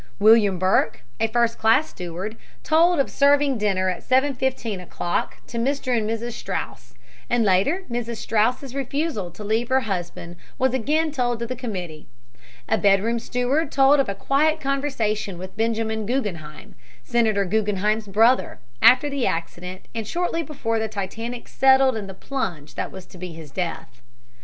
William 0.17 0.57
Burke, 0.57 1.03
a 1.19 1.27
first 1.27 1.59
class 1.59 1.89
steward, 1.89 2.35
told 2.63 2.99
of 2.99 3.11
serving 3.11 3.59
dinner 3.59 3.87
at 3.87 4.01
7.15 4.01 4.81
o'clock 4.81 5.37
to 5.45 5.59
Mr. 5.59 5.95
and 5.95 6.09
Mrs. 6.09 6.31
Straus, 6.31 6.95
and 7.29 7.45
later 7.45 7.83
Mrs. 7.87 8.17
Straus' 8.17 8.73
refusal 8.73 9.29
to 9.29 9.43
leave 9.43 9.69
her 9.69 9.81
husband 9.81 10.37
was 10.57 10.73
again 10.73 11.11
told 11.11 11.37
to 11.37 11.45
the 11.45 11.55
committee. 11.55 12.07
A 12.67 12.79
bedroom 12.79 13.19
steward 13.19 13.71
told 13.71 13.99
of 13.99 14.09
a 14.09 14.15
quiet 14.15 14.59
conversation 14.59 15.37
with 15.37 15.55
Benjamin 15.55 16.07
Guggenheim, 16.07 16.73
Senator 17.03 17.45
Guggenheim's 17.45 18.07
brother, 18.07 18.57
after 18.81 19.07
the 19.07 19.27
accident 19.27 19.83
and 19.93 20.07
shortly 20.07 20.41
before 20.41 20.79
the 20.79 20.87
Titanic 20.89 21.47
settled 21.47 21.95
in 21.95 22.07
the 22.07 22.15
plunge 22.15 22.73
that 22.73 22.91
was 22.91 23.05
to 23.05 23.19
be 23.19 23.33
his 23.33 23.51
death. 23.51 24.01